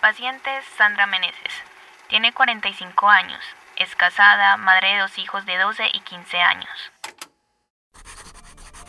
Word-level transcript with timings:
Paciente 0.00 0.48
Sandra 0.78 1.06
Meneses. 1.06 1.52
Tiene 2.08 2.32
45 2.32 3.06
años. 3.06 3.38
Es 3.78 3.94
casada, 3.94 4.56
madre 4.56 4.94
de 4.94 5.00
dos 5.00 5.18
hijos 5.18 5.44
de 5.44 5.58
12 5.58 5.82
y 5.92 6.00
15 6.00 6.38
años. 6.38 6.70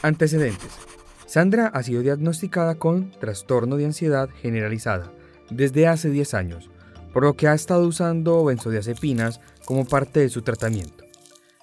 Antecedentes. 0.04 0.80
Sandra 1.26 1.68
ha 1.74 1.84
sido 1.84 2.02
diagnosticada 2.02 2.76
con 2.76 3.12
trastorno 3.12 3.76
de 3.76 3.88
ansiedad 3.88 4.30
generalizada 4.42 5.12
desde 5.50 5.90
hace 5.90 6.10
10 6.10 6.34
años, 6.34 6.70
por 7.12 7.24
lo 7.24 7.34
que 7.34 7.50
ha 7.50 7.54
estado 7.54 7.86
usando 7.86 8.46
benzodiazepinas 8.46 9.42
como 9.66 9.84
parte 9.86 10.22
de 10.22 10.30
su 10.30 10.44
tratamiento. 10.44 11.04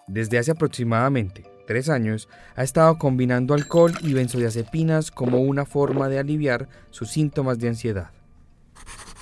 Desde 0.09 0.39
hace 0.39 0.51
aproximadamente 0.51 1.45
3 1.67 1.89
años 1.89 2.29
ha 2.55 2.65
estado 2.65 2.99
combinando 2.99 3.55
alcohol 3.55 3.95
y 4.03 4.13
benzodiazepinas 4.13 5.11
como 5.11 5.39
una 5.41 5.65
forma 5.65 6.11
de 6.11 6.19
aliviar 6.19 6.69
sus 6.91 7.11
síntomas 7.11 7.59
de 7.59 7.69
ansiedad. 7.69 8.11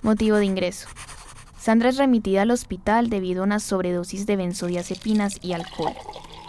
Motivo 0.03 0.37
de 0.37 0.45
ingreso. 0.45 0.89
Sandra 1.59 1.89
es 1.89 1.97
remitida 1.97 2.43
al 2.43 2.51
hospital 2.51 3.11
debido 3.11 3.43
a 3.43 3.47
una 3.47 3.59
sobredosis 3.59 4.27
de 4.27 4.37
benzodiazepinas 4.37 5.39
y 5.43 5.53
alcohol. 5.53 5.95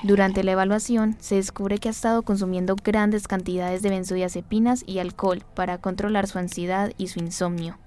Durante 0.04 0.44
la 0.44 0.52
evaluación 0.52 1.16
se 1.20 1.36
descubre 1.36 1.80
que 1.80 1.88
ha 1.88 1.92
estado 1.92 2.22
consumiendo 2.22 2.76
grandes 2.76 3.28
cantidades 3.28 3.82
de 3.82 3.90
benzodiazepinas 3.90 4.84
y 4.86 5.00
alcohol 5.00 5.44
para 5.56 5.80
controlar 5.80 6.28
su 6.28 6.38
ansiedad 6.38 6.92
y 6.98 7.08
su 7.08 7.20
insomnio. 7.20 7.80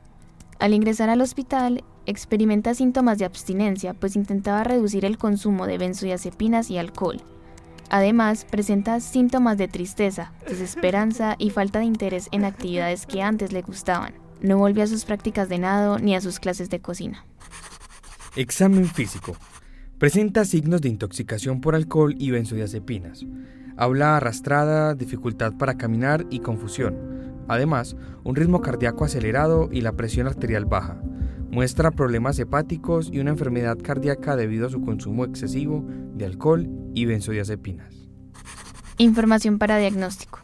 Al 0.59 0.75
ingresar 0.75 1.09
al 1.09 1.21
hospital, 1.21 1.85
experimenta 2.07 2.75
síntomas 2.75 3.19
de 3.19 3.27
abstinencia, 3.27 3.95
pues 3.95 4.17
intentaba 4.17 4.65
reducir 4.65 5.05
el 5.05 5.19
consumo 5.19 5.67
de 5.67 5.79
benzodiazepinas 5.79 6.69
y 6.71 6.79
alcohol. 6.79 7.23
Además, 7.91 8.45
presenta 8.45 8.99
síntomas 9.01 9.57
de 9.57 9.69
tristeza, 9.69 10.33
desesperanza 10.49 11.37
y 11.39 11.51
falta 11.51 11.79
de 11.79 11.87
interés 11.87 12.29
en 12.33 12.45
actividades 12.45 13.07
que 13.07 13.23
antes 13.23 13.53
le 13.53 13.63
gustaban. 13.63 14.20
No 14.43 14.59
volvió 14.59 14.85
a 14.85 14.87
sus 14.87 15.05
prácticas 15.05 15.49
de 15.49 15.59
nado 15.59 15.99
ni 15.99 16.15
a 16.15 16.21
sus 16.21 16.41
clases 16.41 16.71
de 16.71 16.81
cocina. 16.81 17.25
Examen 18.37 18.87
físico. 18.87 19.37
Presenta 19.99 20.45
signos 20.45 20.81
de 20.81 20.89
intoxicación 20.89 21.61
por 21.61 21.75
alcohol 21.75 22.15
y 22.19 22.31
benzodiazepinas. 22.31 23.27
Habla 23.77 24.17
arrastrada, 24.17 24.95
dificultad 24.95 25.55
para 25.59 25.77
caminar 25.77 26.27
y 26.31 26.41
confusión. 26.41 27.45
Además, 27.49 27.97
un 28.25 28.37
ritmo 28.37 28.61
cardíaco 28.61 29.05
acelerado 29.05 29.69
y 29.73 29.81
la 29.81 29.93
presión 29.93 30.27
arterial 30.27 30.65
baja. 30.65 31.01
Muestra 31.51 31.91
problemas 31.91 32.39
hepáticos 32.39 33.11
y 33.13 33.19
una 33.19 33.31
enfermedad 33.31 33.77
cardíaca 33.83 34.37
debido 34.37 34.69
a 34.69 34.71
su 34.71 34.81
consumo 34.81 35.25
excesivo 35.25 35.85
de 36.15 36.25
alcohol 36.25 36.69
y 36.95 37.07
benzodiazepinas. 37.07 38.09
Información 38.99 39.59
para 39.59 39.79
diagnóstico. 39.79 40.39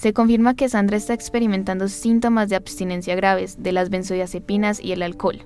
Se 0.00 0.14
confirma 0.14 0.54
que 0.54 0.70
Sandra 0.70 0.96
está 0.96 1.12
experimentando 1.12 1.86
síntomas 1.86 2.48
de 2.48 2.56
abstinencia 2.56 3.14
graves 3.16 3.62
de 3.62 3.72
las 3.72 3.90
benzodiazepinas 3.90 4.82
y 4.82 4.92
el 4.92 5.02
alcohol. 5.02 5.42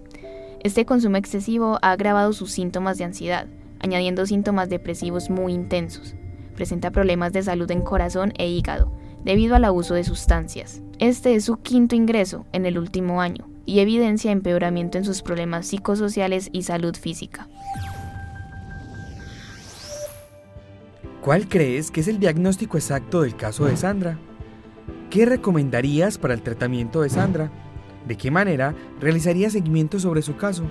Este 0.63 0.87
consumo 0.87 1.17
excesivo 1.17 1.81
ha 1.83 1.91
agravado 1.91 2.33
sus 2.33 2.53
síntomas 2.53 2.97
de 2.97 3.03
ansiedad, 3.03 3.49
añadiendo 3.81 4.27
síntomas 4.27 4.69
depresivos 4.69 5.29
muy 5.29 5.53
intensos. 5.53 6.15
Presenta 6.55 6.93
problemas 6.93 7.33
de 7.33 7.43
salud 7.43 7.69
en 7.73 7.81
corazón 7.81 8.33
e 8.39 8.47
hígado, 8.47 8.93
debido 9.25 9.57
al 9.57 9.65
abuso 9.65 9.95
de 9.95 10.05
sustancias. 10.05 10.83
Este 11.01 11.35
es 11.35 11.47
su 11.47 11.57
quinto 11.57 11.97
ingreso 11.97 12.47
en 12.53 12.65
el 12.65 12.79
último 12.79 13.21
año 13.21 13.49
y 13.67 13.81
evidencia 13.81 14.31
empeoramiento 14.31 14.99
en 14.99 15.05
sus 15.05 15.23
problemas 15.23 15.67
psicosociales 15.67 16.49
y 16.53 16.63
salud 16.63 16.95
física. 16.95 17.49
¿Cuál 21.21 21.49
crees 21.49 21.91
que 21.91 22.03
es 22.03 22.07
el 22.07 22.21
diagnóstico 22.21 22.77
exacto 22.77 23.23
del 23.23 23.35
caso 23.35 23.65
de 23.65 23.77
Sandra? 23.77 24.17
¿Qué 25.15 25.27
recomendarías 25.27 26.19
para 26.19 26.35
el 26.35 26.43
tratamiento 26.43 27.03
de 27.03 27.09
Sandra? 27.09 27.49
¿De 28.05 28.17
qué 28.17 28.33
manera 28.33 28.75
realizarías 29.01 29.53
seguimiento 29.53 30.01
sobre 30.01 30.23
su 30.23 30.35
caso? 30.35 30.65